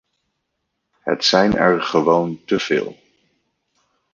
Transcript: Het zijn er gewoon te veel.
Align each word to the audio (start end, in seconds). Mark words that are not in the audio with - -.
Het 0.99 1.25
zijn 1.25 1.55
er 1.57 1.81
gewoon 1.81 2.43
te 2.45 2.59
veel. 2.59 2.97